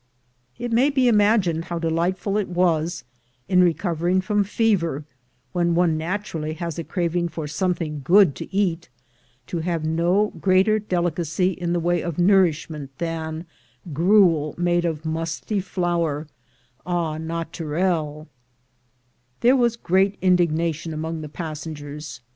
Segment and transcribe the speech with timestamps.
[0.57, 3.03] It may be imagined how delightful it was,
[3.47, 5.05] in recovering from fever,
[5.51, 8.85] when one naturally has a craving for something good to ACROSS THE ISTHMUS
[9.45, 13.45] 49 cat, to have no greater delicacr in the way of nour ishment than
[13.93, 16.25] gruel made of musty flour,
[16.83, 18.25] au natureL
[19.41, 22.21] There vr^s great indignadon among the passengers.